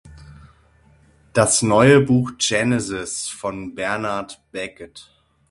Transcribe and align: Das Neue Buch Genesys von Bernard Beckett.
Das 1.33 1.61
Neue 1.61 1.99
Buch 2.01 2.31
Genesys 2.39 3.27
von 3.27 3.75
Bernard 3.75 4.41
Beckett. 4.51 5.11